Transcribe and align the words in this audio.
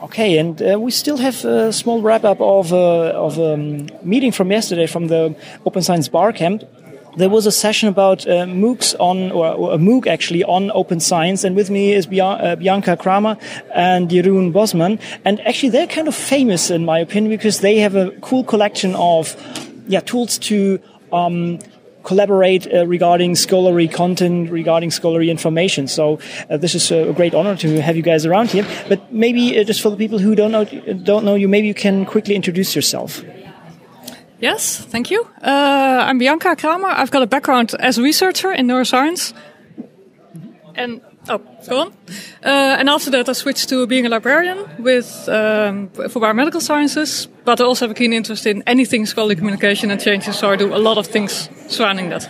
Okay, 0.00 0.38
and 0.38 0.62
uh, 0.62 0.78
we 0.78 0.92
still 0.92 1.16
have 1.16 1.44
a 1.44 1.72
small 1.72 2.02
wrap 2.02 2.22
up 2.24 2.40
of, 2.40 2.72
uh, 2.72 3.10
of 3.10 3.36
a 3.38 3.54
um, 3.54 3.88
meeting 4.02 4.30
from 4.30 4.52
yesterday 4.52 4.86
from 4.86 5.08
the 5.08 5.34
Open 5.66 5.82
Science 5.82 6.08
Bar 6.08 6.32
Camp 6.32 6.62
there 7.18 7.28
was 7.28 7.46
a 7.46 7.52
session 7.52 7.88
about 7.88 8.26
uh, 8.26 8.46
MOOCs 8.46 8.94
on, 9.00 9.32
or, 9.32 9.46
or, 9.48 9.74
a 9.74 9.76
MOOC 9.76 10.06
actually 10.06 10.44
on 10.44 10.70
open 10.70 11.00
science, 11.00 11.42
and 11.42 11.56
with 11.56 11.68
me 11.68 11.92
is 11.92 12.06
uh, 12.06 12.56
Bianca 12.56 12.96
Kramer 12.96 13.36
and 13.74 14.08
Jeroen 14.08 14.52
Bosman, 14.52 15.00
and 15.24 15.40
actually 15.40 15.70
they're 15.70 15.86
kind 15.86 16.06
of 16.06 16.14
famous 16.14 16.70
in 16.70 16.84
my 16.84 16.98
opinion 17.00 17.30
because 17.30 17.60
they 17.60 17.78
have 17.78 17.96
a 17.96 18.12
cool 18.20 18.44
collection 18.44 18.94
of, 18.94 19.36
yeah, 19.88 20.00
tools 20.00 20.38
to 20.38 20.80
um, 21.12 21.58
collaborate 22.08 22.66
uh, 22.66 22.86
regarding 22.86 23.36
scholarly 23.36 23.86
content, 23.86 24.50
regarding 24.50 24.90
scholarly 24.90 25.30
information. 25.30 25.86
So 25.86 26.18
uh, 26.50 26.56
this 26.56 26.74
is 26.74 26.90
a 26.90 27.12
great 27.12 27.34
honor 27.34 27.54
to 27.56 27.82
have 27.82 27.96
you 27.96 28.02
guys 28.02 28.24
around 28.24 28.50
here. 28.50 28.66
But 28.88 29.12
maybe 29.12 29.42
uh, 29.58 29.64
just 29.64 29.80
for 29.82 29.90
the 29.90 29.96
people 29.96 30.18
who 30.18 30.34
don't 30.34 30.52
know 30.52 30.64
don't 31.04 31.24
know 31.24 31.36
you, 31.36 31.48
maybe 31.48 31.68
you 31.68 31.74
can 31.74 32.06
quickly 32.06 32.34
introduce 32.34 32.74
yourself. 32.74 33.22
Yes, 34.40 34.78
thank 34.92 35.10
you. 35.10 35.20
Uh, 35.42 36.08
I'm 36.08 36.18
Bianca 36.18 36.54
Kramer. 36.56 36.92
I've 37.00 37.10
got 37.10 37.22
a 37.22 37.26
background 37.26 37.74
as 37.80 37.98
a 37.98 38.02
researcher 38.02 38.52
in 38.52 38.66
neuroscience. 38.66 39.34
And, 40.76 41.00
oh, 41.28 41.40
go 41.68 41.80
on. 41.80 41.88
Uh, 42.44 42.78
and 42.78 42.88
after 42.88 43.10
that, 43.10 43.28
I 43.28 43.32
switched 43.32 43.68
to 43.68 43.86
being 43.86 44.06
a 44.06 44.08
librarian 44.08 44.58
with, 44.78 45.28
um, 45.28 45.88
for 45.88 46.20
biomedical 46.20 46.62
sciences, 46.62 47.28
but 47.44 47.60
I 47.60 47.64
also 47.64 47.84
have 47.84 47.90
a 47.90 47.98
keen 47.98 48.12
interest 48.12 48.46
in 48.46 48.62
anything 48.64 49.06
scholarly 49.06 49.34
communication 49.34 49.90
and 49.90 50.00
changes, 50.00 50.38
so 50.38 50.52
I 50.52 50.56
do 50.56 50.72
a 50.72 50.78
lot 50.78 50.98
of 50.98 51.08
things 51.08 51.48
surrounding 51.68 52.10
that. 52.10 52.28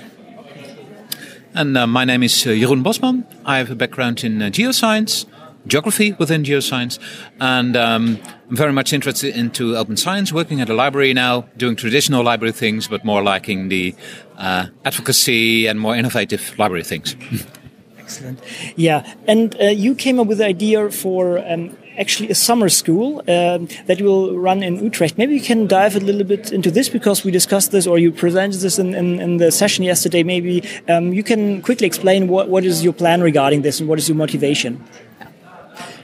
And 1.55 1.77
uh, 1.77 1.87
my 1.87 2.05
name 2.05 2.23
is 2.23 2.47
uh, 2.47 2.51
Jeroen 2.51 2.83
Bosman. 2.83 3.27
I 3.45 3.59
have 3.59 3.71
a 3.71 3.75
background 3.75 4.23
in 4.23 4.43
uh, 4.43 4.47
geoscience 4.47 5.27
geography 5.69 6.13
within 6.13 6.43
geoscience, 6.43 6.99
and 7.41 7.77
um, 7.77 8.19
I'm 8.49 8.57
very 8.57 8.73
much 8.73 8.93
interested 8.93 9.37
into 9.37 9.77
open 9.77 9.97
science. 9.97 10.33
Working 10.33 10.61
at 10.61 10.69
a 10.69 10.75
library 10.75 11.15
now, 11.15 11.43
doing 11.57 11.77
traditional 11.77 12.25
library 12.25 12.53
things, 12.53 12.89
but 12.89 13.05
more 13.05 13.23
liking 13.23 13.69
the 13.69 13.95
uh, 14.37 14.67
advocacy 14.85 15.67
and 15.67 15.79
more 15.79 15.95
innovative 15.95 16.59
library 16.59 16.85
things. 16.85 17.15
Excellent. 17.99 18.41
Yeah, 18.77 19.15
and 19.27 19.55
uh, 19.61 19.65
you 19.67 19.95
came 19.95 20.19
up 20.19 20.27
with 20.27 20.39
the 20.39 20.47
idea 20.47 20.91
for. 20.91 21.39
Um, 21.47 21.77
actually, 21.99 22.31
a 22.31 22.35
summer 22.35 22.69
school 22.69 23.19
um, 23.29 23.69
that 23.87 24.01
will 24.01 24.39
run 24.39 24.63
in 24.63 24.83
Utrecht. 24.83 25.19
Maybe 25.19 25.35
you 25.35 25.41
can 25.41 25.67
dive 25.67 25.97
a 25.97 26.01
little 26.01 26.25
bit 26.25 26.53
into 26.53 26.71
this 26.71 26.89
because 26.89 27.25
we 27.25 27.31
discussed 27.31 27.71
this, 27.71 27.87
or 27.87 27.99
you 27.99 28.13
presented 28.13 28.61
this 28.61 28.79
in, 28.79 28.95
in, 28.95 29.21
in 29.21 29.37
the 29.39 29.51
session 29.51 29.85
yesterday. 29.85 30.23
Maybe 30.23 30.63
um, 30.89 31.13
you 31.13 31.23
can 31.23 31.63
quickly 31.63 31.87
explain 31.87 32.29
what, 32.29 32.49
what 32.49 32.65
is 32.65 32.83
your 32.83 32.93
plan 32.93 33.21
regarding 33.21 33.63
this 33.63 33.81
and 33.81 33.89
what 33.89 33.99
is 33.99 34.09
your 34.09 34.17
motivation. 34.17 34.83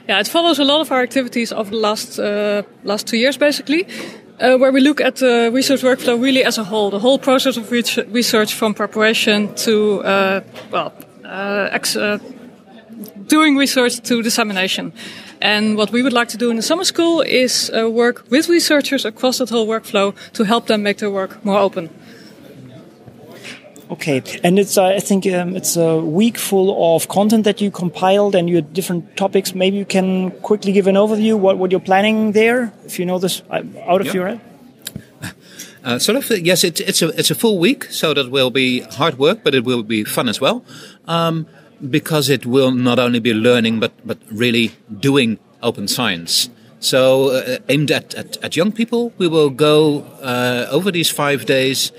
Yeah, 0.07 0.19
it 0.19 0.27
follows 0.27 0.59
a 0.59 0.63
lot 0.63 0.81
of 0.81 0.91
our 0.91 1.01
activities 1.01 1.51
over 1.51 1.71
the 1.71 1.77
last 1.77 2.19
uh, 2.19 2.61
last 2.83 3.07
two 3.07 3.17
years, 3.17 3.37
basically, 3.37 3.87
uh, 4.39 4.55
where 4.57 4.71
we 4.71 4.79
look 4.79 5.01
at 5.01 5.15
the 5.15 5.49
research 5.51 5.81
workflow 5.81 6.21
really 6.21 6.43
as 6.43 6.59
a 6.59 6.63
whole, 6.63 6.91
the 6.91 6.99
whole 6.99 7.17
process 7.17 7.57
of 7.57 7.71
research 7.71 8.53
from 8.53 8.73
preparation 8.73 9.53
to 9.55 10.03
uh, 10.03 10.41
well, 10.71 10.93
uh, 11.23 11.79
uh, 11.95 12.19
doing 13.27 13.57
research 13.57 13.99
to 14.01 14.21
dissemination. 14.21 14.93
And 15.45 15.77
what 15.77 15.91
we 15.91 16.01
would 16.01 16.13
like 16.13 16.29
to 16.29 16.37
do 16.37 16.49
in 16.49 16.55
the 16.55 16.63
summer 16.63 16.83
school 16.83 17.21
is 17.21 17.69
uh, 17.69 17.87
work 17.87 18.25
with 18.31 18.49
researchers 18.49 19.05
across 19.05 19.37
that 19.37 19.51
whole 19.51 19.67
workflow 19.67 20.15
to 20.33 20.43
help 20.43 20.65
them 20.65 20.81
make 20.81 20.97
their 20.97 21.11
work 21.11 21.45
more 21.45 21.59
open. 21.59 21.89
Okay, 23.91 24.23
and 24.43 24.57
it's 24.57 24.75
uh, 24.75 24.85
I 24.85 24.99
think 24.99 25.27
um, 25.27 25.55
it's 25.55 25.77
a 25.77 25.99
week 25.99 26.39
full 26.39 26.95
of 26.95 27.07
content 27.07 27.43
that 27.43 27.61
you 27.61 27.69
compiled 27.69 28.33
and 28.33 28.49
you 28.49 28.55
had 28.55 28.73
different 28.73 29.15
topics. 29.15 29.53
Maybe 29.53 29.77
you 29.77 29.85
can 29.85 30.31
quickly 30.41 30.71
give 30.71 30.87
an 30.87 30.95
overview 30.95 31.37
what 31.37 31.59
what 31.59 31.69
you're 31.69 31.85
planning 31.85 32.31
there, 32.31 32.73
if 32.83 32.97
you 32.97 33.05
know 33.05 33.19
this 33.19 33.43
uh, 33.51 33.61
out 33.87 34.01
of 34.01 34.13
your 34.13 34.27
head. 34.27 34.41
Uh, 35.85 35.99
sort 35.99 36.17
of 36.17 36.31
yes, 36.43 36.63
it's 36.63 36.81
it's 36.81 37.03
a 37.03 37.09
it's 37.19 37.29
a 37.29 37.35
full 37.35 37.59
week, 37.59 37.83
so 37.91 38.11
that 38.11 38.31
will 38.31 38.49
be 38.49 38.81
hard 38.97 39.19
work, 39.19 39.43
but 39.43 39.53
it 39.53 39.63
will 39.63 39.83
be 39.83 40.03
fun 40.03 40.27
as 40.27 40.41
well, 40.41 40.65
um, 41.07 41.45
because 41.89 42.29
it 42.29 42.45
will 42.45 42.71
not 42.71 42.99
only 42.99 43.19
be 43.19 43.33
learning 43.33 43.79
but 43.79 43.91
but 44.05 44.17
really 44.31 44.71
doing 44.99 45.39
open 45.61 45.87
science. 45.87 46.49
So 46.79 47.31
uh, 47.31 47.57
aimed 47.67 47.89
at, 47.89 48.13
at, 48.13 48.37
at 48.43 48.55
young 48.55 48.71
people, 48.71 49.11
we 49.17 49.27
will 49.27 49.49
go 49.49 50.01
uh, 50.21 50.67
over 50.69 50.91
these 50.91 51.09
five 51.09 51.45
days 51.45 51.91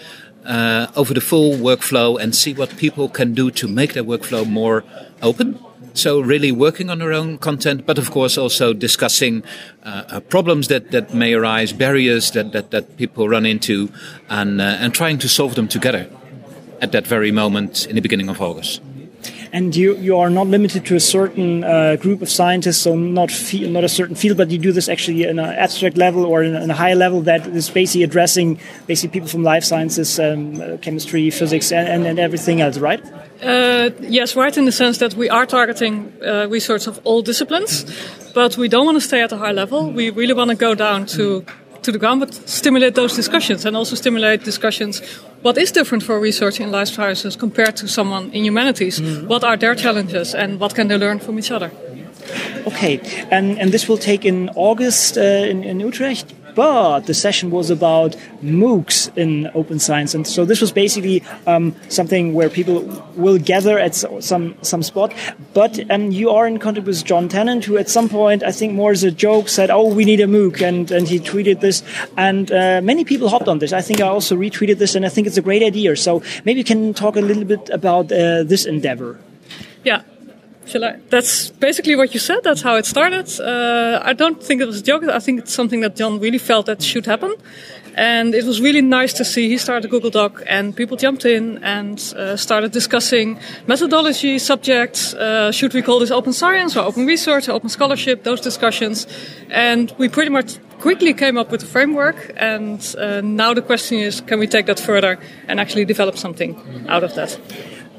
uh, 0.44 0.86
over 0.94 1.12
the 1.12 1.20
full 1.20 1.54
workflow 1.54 2.20
and 2.20 2.34
see 2.34 2.54
what 2.54 2.76
people 2.76 3.08
can 3.08 3.34
do 3.34 3.50
to 3.50 3.66
make 3.66 3.94
their 3.94 4.04
workflow 4.04 4.48
more 4.48 4.84
open. 5.22 5.58
So 5.94 6.20
really 6.20 6.52
working 6.52 6.90
on 6.90 6.98
their 6.98 7.12
own 7.12 7.38
content, 7.38 7.86
but 7.86 7.98
of 7.98 8.10
course 8.10 8.38
also 8.38 8.72
discussing 8.72 9.42
uh, 9.82 10.04
uh, 10.08 10.20
problems 10.20 10.68
that, 10.68 10.90
that 10.90 11.14
may 11.14 11.32
arise, 11.34 11.72
barriers 11.72 12.30
that, 12.32 12.52
that, 12.52 12.70
that 12.70 12.96
people 12.96 13.28
run 13.28 13.46
into, 13.46 13.90
and, 14.28 14.60
uh, 14.60 14.64
and 14.78 14.94
trying 14.94 15.18
to 15.18 15.28
solve 15.28 15.54
them 15.54 15.68
together 15.68 16.08
at 16.80 16.92
that 16.92 17.06
very 17.06 17.32
moment 17.32 17.86
in 17.86 17.96
the 17.96 18.02
beginning 18.02 18.28
of 18.28 18.40
August 18.40 18.82
and 19.56 19.74
you 19.74 19.96
you 19.96 20.18
are 20.18 20.28
not 20.28 20.46
limited 20.48 20.84
to 20.84 20.94
a 20.96 21.00
certain 21.00 21.64
uh, 21.64 21.96
group 21.96 22.20
of 22.20 22.28
scientists, 22.28 22.82
so 22.84 22.94
not 22.94 23.30
not 23.76 23.84
a 23.84 23.88
certain 23.88 24.16
field, 24.22 24.36
but 24.36 24.50
you 24.50 24.58
do 24.58 24.72
this 24.72 24.88
actually 24.88 25.22
in 25.22 25.38
an 25.38 25.52
abstract 25.64 25.96
level 25.96 26.26
or 26.26 26.42
in, 26.42 26.54
in 26.54 26.70
a 26.70 26.74
high 26.74 26.92
level 26.94 27.22
that 27.22 27.46
is 27.46 27.70
basically 27.70 28.02
addressing 28.02 28.60
basically 28.86 29.12
people 29.16 29.28
from 29.28 29.42
life 29.42 29.64
sciences, 29.64 30.20
um, 30.20 30.60
uh, 30.60 30.76
chemistry, 30.82 31.30
physics, 31.30 31.72
and, 31.72 31.88
and, 31.88 32.06
and, 32.06 32.18
everything 32.18 32.60
else, 32.60 32.76
right? 32.78 33.02
Uh, 33.42 33.90
yes, 34.18 34.36
right 34.36 34.56
in 34.58 34.66
the 34.66 34.72
sense 34.72 34.98
that 34.98 35.14
we 35.14 35.30
are 35.30 35.46
targeting 35.46 36.12
uh, 36.22 36.46
research 36.50 36.86
of 36.86 37.00
all 37.04 37.22
disciplines, 37.22 37.84
but 38.34 38.58
we 38.58 38.68
don't 38.68 38.84
want 38.84 38.96
to 39.00 39.06
stay 39.10 39.22
at 39.22 39.32
a 39.32 39.38
high 39.38 39.52
level. 39.52 39.90
We 39.90 40.10
really 40.10 40.34
want 40.34 40.50
to 40.50 40.56
go 40.56 40.74
down 40.74 41.06
to 41.16 41.44
to 41.86 41.92
the 41.92 41.98
ground, 41.98 42.20
but 42.20 42.34
stimulate 42.48 42.94
those 42.94 43.16
discussions 43.16 43.64
and 43.64 43.76
also 43.76 43.96
stimulate 43.96 44.44
discussions. 44.44 45.00
What 45.42 45.56
is 45.56 45.72
different 45.72 46.02
for 46.04 46.20
research 46.20 46.60
in 46.60 46.70
life 46.70 46.88
sciences 46.88 47.36
compared 47.36 47.76
to 47.76 47.88
someone 47.88 48.30
in 48.32 48.44
humanities? 48.44 49.00
Mm. 49.00 49.26
What 49.26 49.42
are 49.44 49.56
their 49.56 49.74
challenges 49.74 50.34
and 50.34 50.60
what 50.60 50.74
can 50.74 50.88
they 50.88 50.98
learn 50.98 51.18
from 51.20 51.38
each 51.38 51.50
other? 51.50 51.70
Okay, 52.66 53.00
and, 53.30 53.58
and 53.58 53.70
this 53.72 53.88
will 53.88 53.98
take 53.98 54.24
in 54.24 54.50
August 54.56 55.16
uh, 55.16 55.20
in, 55.22 55.62
in 55.64 55.80
Utrecht 55.80 56.34
but 56.56 57.00
the 57.00 57.14
session 57.14 57.50
was 57.50 57.70
about 57.70 58.16
MOOCs 58.42 59.16
in 59.16 59.48
open 59.54 59.78
science, 59.78 60.14
and 60.14 60.26
so 60.26 60.44
this 60.44 60.60
was 60.60 60.72
basically 60.72 61.22
um, 61.46 61.76
something 61.88 62.32
where 62.32 62.48
people 62.48 62.80
will 63.14 63.38
gather 63.38 63.78
at 63.78 63.94
some 63.94 64.56
some 64.62 64.82
spot. 64.82 65.12
But 65.52 65.78
um, 65.90 66.10
you 66.10 66.30
are 66.30 66.46
in 66.46 66.58
contact 66.58 66.86
with 66.86 67.04
Jon 67.04 67.28
Tennant, 67.28 67.66
who 67.66 67.76
at 67.76 67.88
some 67.90 68.08
point, 68.08 68.42
I 68.42 68.52
think 68.52 68.72
more 68.72 68.90
as 68.90 69.04
a 69.04 69.10
joke, 69.10 69.48
said, 69.48 69.70
"Oh, 69.70 69.94
we 69.94 70.04
need 70.04 70.20
a 70.20 70.26
MOOC," 70.26 70.62
and 70.62 70.90
and 70.90 71.06
he 71.06 71.20
tweeted 71.20 71.60
this, 71.60 71.82
and 72.16 72.50
uh, 72.50 72.80
many 72.82 73.04
people 73.04 73.28
hopped 73.28 73.48
on 73.48 73.58
this. 73.58 73.72
I 73.72 73.82
think 73.82 74.00
I 74.00 74.08
also 74.08 74.34
retweeted 74.34 74.78
this, 74.78 74.94
and 74.96 75.04
I 75.04 75.10
think 75.10 75.26
it's 75.26 75.38
a 75.38 75.42
great 75.42 75.62
idea. 75.62 75.94
So 75.96 76.22
maybe 76.44 76.58
you 76.60 76.64
can 76.64 76.94
talk 76.94 77.16
a 77.16 77.20
little 77.20 77.44
bit 77.44 77.68
about 77.70 78.10
uh, 78.10 78.42
this 78.42 78.64
endeavor. 78.64 79.20
Yeah, 79.84 80.02
Shall 80.66 80.84
I? 80.84 80.96
That's 81.10 81.50
basically 81.50 81.94
what 81.94 82.12
you 82.12 82.18
said. 82.20 82.40
That's 82.42 82.62
how 82.62 82.74
it 82.74 82.86
started. 82.86 83.28
Uh, 83.40 84.00
I 84.02 84.12
don't 84.12 84.42
think 84.42 84.60
it 84.60 84.66
was 84.66 84.80
a 84.80 84.82
joke. 84.82 85.04
I 85.04 85.20
think 85.20 85.38
it's 85.38 85.54
something 85.54 85.80
that 85.80 85.94
Jon 85.94 86.18
really 86.18 86.38
felt 86.38 86.66
that 86.66 86.82
should 86.82 87.06
happen. 87.06 87.34
And 87.94 88.34
it 88.34 88.44
was 88.44 88.60
really 88.60 88.82
nice 88.82 89.14
to 89.14 89.24
see 89.24 89.48
he 89.48 89.56
started 89.56 89.90
Google 89.90 90.10
Doc 90.10 90.42
and 90.46 90.76
people 90.76 90.98
jumped 90.98 91.24
in 91.24 91.64
and 91.64 91.98
uh, 92.16 92.36
started 92.36 92.72
discussing 92.72 93.38
methodology, 93.66 94.38
subjects. 94.38 95.14
Uh, 95.14 95.50
should 95.50 95.72
we 95.72 95.80
call 95.80 96.00
this 96.00 96.10
open 96.10 96.34
science 96.34 96.76
or 96.76 96.84
open 96.84 97.06
research 97.06 97.48
or 97.48 97.52
open 97.52 97.70
scholarship? 97.70 98.22
Those 98.22 98.42
discussions. 98.42 99.06
And 99.50 99.94
we 99.96 100.10
pretty 100.10 100.30
much 100.30 100.58
quickly 100.78 101.14
came 101.14 101.38
up 101.38 101.50
with 101.50 101.62
a 101.62 101.66
framework. 101.66 102.32
And 102.36 102.80
uh, 102.98 103.22
now 103.22 103.54
the 103.54 103.62
question 103.62 103.98
is, 103.98 104.20
can 104.20 104.40
we 104.40 104.46
take 104.46 104.66
that 104.66 104.80
further 104.80 105.18
and 105.48 105.58
actually 105.58 105.86
develop 105.86 106.18
something 106.18 106.86
out 106.88 107.02
of 107.02 107.14
that? 107.14 107.38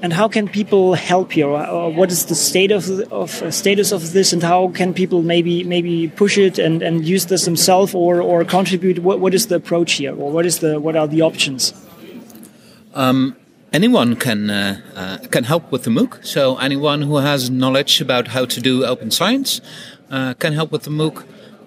And 0.01 0.13
how 0.13 0.27
can 0.27 0.47
people 0.47 0.93
help 0.93 1.31
here? 1.31 1.49
Uh, 1.49 1.89
what 1.89 2.11
is 2.11 2.25
the 2.25 2.35
state 2.35 2.71
of, 2.71 2.89
of 3.11 3.41
uh, 3.41 3.51
status 3.51 3.91
of 3.91 4.13
this, 4.13 4.33
and 4.33 4.43
how 4.43 4.69
can 4.69 4.93
people 4.93 5.21
maybe 5.21 5.63
maybe 5.63 6.07
push 6.07 6.37
it 6.37 6.59
and, 6.59 6.81
and 6.81 7.05
use 7.05 7.25
this 7.25 7.45
themselves 7.45 7.93
or, 7.93 8.21
or 8.21 8.45
contribute? 8.45 8.99
What, 8.99 9.19
what 9.19 9.33
is 9.33 9.47
the 9.47 9.55
approach 9.55 9.93
here, 9.93 10.15
or 10.15 10.31
what 10.31 10.45
is 10.45 10.59
the 10.59 10.79
what 10.79 10.95
are 10.95 11.07
the 11.07 11.21
options? 11.21 11.73
Um, 12.93 13.35
anyone 13.73 14.15
can 14.15 14.49
uh, 14.49 14.81
uh, 14.95 15.17
can 15.29 15.43
help 15.43 15.71
with 15.71 15.83
the 15.83 15.91
MOOC. 15.91 16.25
So 16.25 16.57
anyone 16.57 17.01
who 17.03 17.17
has 17.17 17.49
knowledge 17.49 18.01
about 18.01 18.29
how 18.29 18.45
to 18.45 18.61
do 18.61 18.85
open 18.85 19.11
science 19.11 19.61
uh, 20.11 20.33
can 20.35 20.53
help 20.53 20.71
with 20.71 20.83
the 20.83 20.91
MOOC. 20.91 21.25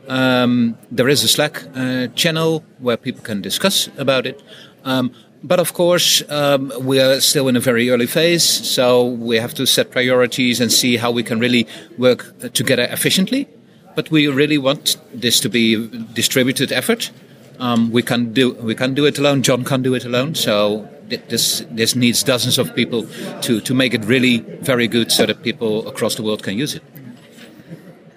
Um, 0.09 0.77
there 0.91 1.09
is 1.09 1.23
a 1.23 1.29
Slack 1.29 1.65
uh, 1.75 2.09
channel 2.15 2.65
where 2.79 2.97
people 2.97 3.23
can 3.23 3.41
discuss 3.41 3.89
about 3.97 4.27
it. 4.27 4.43
Um, 4.85 5.13
but 5.43 5.59
of 5.59 5.73
course, 5.73 6.23
um, 6.31 6.73
we 6.81 7.01
are 7.01 7.21
still 7.21 7.49
in 7.49 7.57
a 7.57 7.61
very 7.61 7.91
early 7.91 8.07
phase, 8.07 8.45
so 8.45 9.07
we 9.07 9.37
have 9.37 9.55
to 9.55 9.67
set 9.67 9.91
priorities 9.91 10.61
and 10.61 10.73
see 10.73 10.97
how 10.97 11.11
we 11.11 11.23
can 11.23 11.39
really 11.39 11.67
work 11.99 12.53
together 12.53 12.87
efficiently. 12.91 13.49
But 13.95 14.11
we 14.11 14.29
really 14.29 14.59
want 14.59 14.97
this 15.13 15.41
to 15.41 15.49
be 15.49 15.75
a 15.75 15.79
distributed 16.15 16.73
effort. 16.73 17.11
Um, 17.59 17.91
we 17.91 18.03
can 18.03 18.33
do 18.33 18.53
we 18.55 18.75
can 18.75 18.95
do 18.95 19.05
it 19.05 19.19
alone. 19.19 19.43
Jon 19.43 19.65
can't 19.65 19.83
do 19.83 19.95
it 19.95 20.05
alone. 20.05 20.35
So 20.35 20.89
this 21.09 21.65
this 21.71 21.95
needs 21.97 22.23
dozens 22.23 22.59
of 22.59 22.75
people 22.75 23.07
to 23.43 23.61
to 23.61 23.75
make 23.75 23.95
it 23.95 24.05
really 24.05 24.39
very 24.63 24.89
good, 24.89 25.11
so 25.11 25.27
that 25.27 25.43
people 25.43 25.87
across 25.89 26.15
the 26.15 26.23
world 26.23 26.43
can 26.43 26.57
use 26.57 26.75
it. 26.75 26.83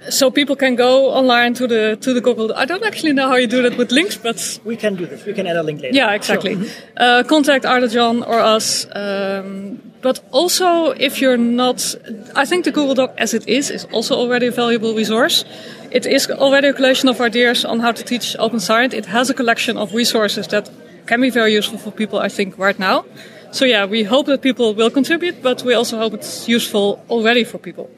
So 0.09 0.29
people 0.31 0.55
can 0.55 0.75
go 0.75 1.11
online 1.11 1.53
to 1.55 1.67
the 1.67 1.97
to 2.01 2.13
the 2.13 2.21
Google. 2.21 2.53
I 2.53 2.65
don't 2.65 2.83
actually 2.83 3.13
know 3.13 3.27
how 3.27 3.35
you 3.35 3.47
do 3.47 3.61
that 3.61 3.77
with 3.77 3.91
links, 3.91 4.17
but 4.17 4.59
we 4.65 4.75
can 4.75 4.95
do 4.95 5.05
this. 5.05 5.25
We 5.25 5.33
can 5.33 5.47
add 5.47 5.55
a 5.55 5.63
link 5.63 5.81
later. 5.81 5.95
Yeah, 5.95 6.13
exactly. 6.13 6.55
Sure. 6.55 6.67
Uh, 6.97 7.23
contact 7.23 7.65
either 7.65 7.87
Jon 7.87 8.23
or 8.23 8.39
us. 8.39 8.85
Um, 8.95 9.79
but 10.01 10.19
also, 10.31 10.91
if 10.99 11.21
you're 11.21 11.37
not, 11.37 11.95
I 12.35 12.45
think 12.45 12.65
the 12.65 12.71
Google 12.71 12.95
Doc 12.95 13.13
as 13.17 13.33
it 13.33 13.47
is 13.47 13.69
is 13.69 13.85
also 13.93 14.15
already 14.15 14.47
a 14.47 14.51
valuable 14.51 14.93
resource. 14.93 15.45
It 15.91 16.05
is 16.05 16.29
already 16.29 16.67
a 16.67 16.73
collection 16.73 17.09
of 17.09 17.21
ideas 17.21 17.63
on 17.65 17.79
how 17.79 17.93
to 17.93 18.03
teach 18.03 18.35
open 18.39 18.59
science. 18.59 18.93
It 18.93 19.05
has 19.05 19.29
a 19.29 19.33
collection 19.33 19.77
of 19.77 19.93
resources 19.93 20.47
that 20.47 20.69
can 21.05 21.21
be 21.21 21.29
very 21.29 21.53
useful 21.53 21.77
for 21.77 21.91
people, 21.91 22.19
I 22.19 22.29
think, 22.29 22.57
right 22.57 22.77
now. 22.77 23.05
So 23.51 23.65
yeah, 23.65 23.85
we 23.85 24.03
hope 24.03 24.25
that 24.25 24.41
people 24.41 24.73
will 24.73 24.89
contribute, 24.89 25.41
but 25.41 25.63
we 25.63 25.75
also 25.75 25.97
hope 25.97 26.13
it's 26.13 26.49
useful 26.49 26.99
already 27.09 27.43
for 27.43 27.59
people. 27.59 27.89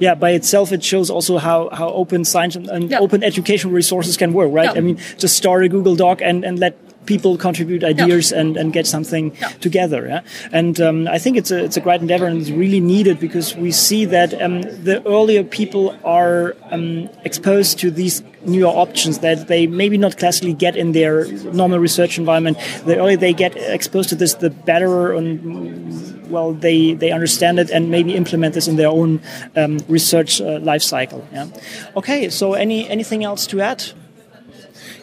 Yeah, 0.00 0.14
by 0.14 0.30
itself, 0.30 0.72
it 0.72 0.82
shows 0.82 1.10
also 1.10 1.38
how, 1.38 1.68
how 1.70 1.90
open 1.90 2.24
science 2.24 2.56
and, 2.56 2.68
and 2.68 2.90
yeah. 2.90 2.98
open 2.98 3.22
educational 3.22 3.72
resources 3.72 4.16
can 4.16 4.32
work, 4.32 4.50
right? 4.52 4.64
Yeah. 4.64 4.78
I 4.78 4.80
mean, 4.80 4.96
just 5.18 5.36
start 5.36 5.62
a 5.62 5.68
Google 5.68 5.94
Doc 5.94 6.20
and, 6.22 6.44
and 6.44 6.58
let 6.58 6.76
people 7.06 7.36
contribute 7.36 7.82
ideas 7.82 8.30
yeah. 8.30 8.40
and, 8.40 8.56
and 8.56 8.72
get 8.72 8.86
something 8.86 9.34
yeah. 9.36 9.48
together. 9.60 10.06
Yeah? 10.06 10.20
And 10.52 10.80
um, 10.80 11.08
I 11.08 11.18
think 11.18 11.36
it's 11.36 11.50
a, 11.50 11.64
it's 11.64 11.76
a 11.76 11.80
great 11.80 12.00
endeavor 12.00 12.26
and 12.26 12.40
it's 12.40 12.50
really 12.50 12.80
needed 12.80 13.18
because 13.18 13.56
we 13.56 13.72
see 13.72 14.04
that 14.06 14.40
um, 14.40 14.62
the 14.62 15.02
earlier 15.06 15.42
people 15.42 15.96
are 16.04 16.56
um, 16.70 17.08
exposed 17.24 17.78
to 17.80 17.90
these 17.90 18.22
newer 18.44 18.68
options 18.68 19.18
that 19.20 19.48
they 19.48 19.66
maybe 19.66 19.98
not 19.98 20.16
classically 20.18 20.54
get 20.54 20.76
in 20.76 20.92
their 20.92 21.26
normal 21.52 21.78
research 21.78 22.18
environment. 22.18 22.58
The 22.84 22.98
earlier 22.98 23.16
they 23.16 23.32
get 23.32 23.56
exposed 23.56 24.08
to 24.10 24.14
this, 24.14 24.34
the 24.34 24.50
better 24.50 25.12
and 25.12 26.30
well 26.30 26.52
they, 26.52 26.94
they 26.94 27.10
understand 27.10 27.58
it 27.58 27.70
and 27.70 27.90
maybe 27.90 28.14
implement 28.14 28.54
this 28.54 28.68
in 28.68 28.76
their 28.76 28.88
own 28.88 29.20
um, 29.56 29.80
research 29.88 30.40
uh, 30.40 30.58
life 30.60 30.82
cycle. 30.82 31.26
Yeah. 31.32 31.48
Okay, 31.96 32.30
so 32.30 32.54
any 32.54 32.88
anything 32.88 33.24
else 33.24 33.46
to 33.48 33.60
add? 33.60 33.92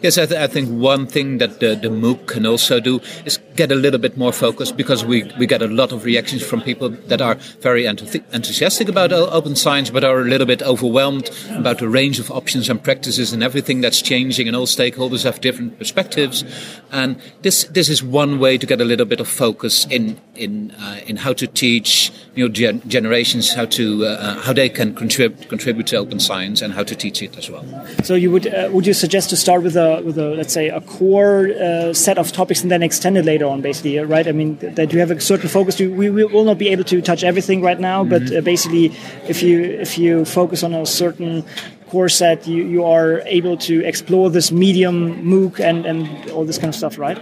Yes, 0.02 0.18
I, 0.18 0.26
th- 0.28 0.40
I, 0.40 0.48
think 0.48 0.70
one 0.70 1.08
thing 1.08 1.40
that 1.40 1.60
the, 1.60 1.76
the 1.76 1.90
MOOC 1.90 2.28
can 2.28 2.46
also 2.46 2.80
do 2.80 3.00
is 3.26 3.40
get 3.56 3.72
a 3.72 3.76
little 3.76 4.00
bit 4.00 4.16
more 4.16 4.32
focused 4.32 4.78
because 4.78 5.04
we, 5.04 5.24
we 5.40 5.48
get 5.48 5.62
a 5.62 5.68
lot 5.68 5.92
of 5.92 6.06
reactions 6.06 6.46
from 6.46 6.62
people 6.62 6.90
that 6.90 7.20
are 7.20 7.36
very 7.62 7.84
enth- 7.84 8.24
enthusiastic 8.34 8.90
about 8.90 9.12
open 9.12 9.56
science 9.56 9.90
but 9.90 10.04
are 10.04 10.20
a 10.20 10.26
little 10.26 10.46
bit 10.46 10.62
overwhelmed 10.62 11.32
about 11.52 11.80
the 11.80 11.90
range 11.90 12.20
of 12.20 12.30
options 12.30 12.70
and 12.70 12.84
practices 12.84 13.34
and 13.34 13.44
everything 13.44 13.82
that's 13.82 14.02
changing 14.02 14.48
and 14.48 14.56
all 14.56 14.68
stakeholders 14.68 15.24
have 15.24 15.42
different 15.42 15.80
perspectives. 15.80 16.44
And 16.92 17.20
this, 17.42 17.64
this 17.66 17.90
is 17.90 18.04
one 18.04 18.40
way 18.40 18.58
to 18.60 18.68
get 18.68 18.80
a 18.80 18.86
little 18.86 19.06
bit 19.06 19.20
of 19.20 19.28
focus 19.28 19.88
in, 19.88 20.22
in, 20.38 20.72
uh, 20.72 21.00
in 21.06 21.18
how 21.18 21.34
to 21.34 21.48
teach 21.48 22.12
new 22.36 22.50
gen- 22.50 22.82
generations 22.88 23.54
how 23.54 23.66
to, 23.66 24.06
uh, 24.06 24.10
uh 24.10 24.42
how 24.42 24.54
they 24.54 24.70
can 24.70 24.94
contrib- 24.94 25.48
contribute 25.50 25.88
to 25.88 25.98
open 25.98 26.20
science 26.20 26.62
and 26.62 26.74
how 26.74 26.84
to 26.84 26.96
teach 26.96 27.22
it 27.22 27.38
as 27.38 27.50
well. 27.50 27.66
So 28.04 28.16
you 28.16 28.32
would, 28.32 28.48
uh, 28.48 28.70
would 28.72 28.86
you 28.88 28.94
suggest 28.94 29.30
to 29.32 29.36
start 29.36 29.64
with 29.64 29.76
a 29.76 30.02
with 30.04 30.18
a 30.18 30.30
let's 30.40 30.54
say 30.54 30.70
a 30.70 30.82
core 30.82 31.50
uh, 31.50 31.94
set 31.94 32.18
of 32.18 32.32
topics 32.32 32.62
and 32.62 32.72
then 32.72 32.84
extend 32.84 33.18
it 33.18 33.26
later 33.26 33.46
on, 33.46 33.62
basically, 33.62 33.98
right? 34.00 34.28
I 34.28 34.32
mean 34.32 34.58
that 34.62 34.94
you 34.94 35.00
have 35.00 35.12
a 35.12 35.20
certain 35.20 35.50
focus. 35.50 35.80
we, 35.80 36.10
we 36.10 36.24
will 36.26 36.44
not 36.44 36.58
be 36.58 36.70
able 36.70 36.84
to 36.86 37.02
touch 37.02 37.24
everything 37.24 37.62
right 37.62 37.80
now, 37.80 38.04
mm 38.04 38.08
-hmm. 38.08 38.14
but 38.14 38.22
mm-hmm. 38.24 38.38
uh, 38.38 38.52
basically, 38.54 38.86
if 39.28 39.38
you 39.44 39.56
if 39.86 39.98
you 39.98 40.26
focus 40.26 40.64
on 40.64 40.74
a 40.74 40.86
certain 40.86 41.44
core 41.90 42.10
set, 42.10 42.48
you, 42.48 42.64
you 42.64 42.84
are 42.84 43.22
able 43.26 43.58
to 43.58 43.74
explore 43.86 44.30
this 44.30 44.52
medium 44.52 45.24
MOOC 45.24 45.60
and, 45.60 45.86
and 45.86 46.30
all 46.32 46.46
this 46.46 46.58
kind 46.58 46.70
of 46.70 46.76
stuff, 46.76 46.98
right? 46.98 47.18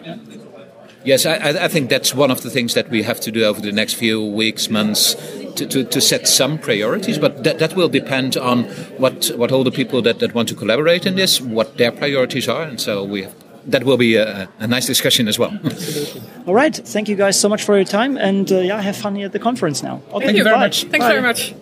Yes, 1.05 1.25
I, 1.25 1.35
I, 1.35 1.67
think 1.67 1.91
that's 1.91 2.15
one 2.15 2.31
of 2.31 2.41
the 2.41 2.49
things 2.49 2.73
that 2.73 2.89
we 2.89 3.03
have 3.03 3.19
to 3.21 3.31
do 3.31 3.45
over 3.45 3.61
the 3.61 3.71
next 3.71 3.93
few 3.93 4.25
weeks, 4.25 4.69
months, 4.71 5.13
to, 5.55 5.67
to, 5.67 5.83
to 5.83 6.01
set 6.01 6.27
some 6.27 6.57
priorities. 6.57 7.19
But 7.19 7.43
that, 7.43 7.59
that 7.59 7.75
will 7.75 7.89
depend 7.89 8.37
on 8.37 8.63
what, 8.97 9.27
what 9.37 9.51
all 9.51 9.63
the 9.63 9.71
people 9.71 10.01
that, 10.01 10.17
that 10.19 10.33
want 10.33 10.49
to 10.49 10.55
collaborate 10.55 11.05
in 11.05 11.15
this, 11.15 11.39
what 11.39 11.77
their 11.77 11.91
priorities 11.91 12.49
are. 12.49 12.63
And 12.63 12.81
so 12.81 13.03
we 13.03 13.21
have, 13.21 13.35
that 13.67 13.83
will 13.83 13.97
be 13.97 14.15
a, 14.15 14.49
a 14.59 14.67
nice 14.67 14.87
discussion 14.87 15.27
as 15.27 15.37
well. 15.37 15.51
Absolutely. 15.63 16.21
All 16.47 16.53
right. 16.53 16.75
Thank 16.75 17.09
you 17.09 17.15
guys 17.15 17.39
so 17.39 17.49
much 17.49 17.63
for 17.63 17.75
your 17.75 17.85
time. 17.85 18.17
And 18.17 18.51
uh, 18.51 18.59
yeah, 18.59 18.81
have 18.81 18.95
fun 18.95 19.15
here 19.15 19.25
at 19.25 19.31
the 19.31 19.39
conference 19.39 19.81
now. 19.81 20.01
Okay. 20.11 20.25
Thank 20.25 20.37
you 20.37 20.43
very 20.43 20.55
Bye. 20.55 20.59
much. 20.59 20.83
Thanks 20.83 21.05
Bye. 21.05 21.09
very 21.09 21.21
much. 21.21 21.55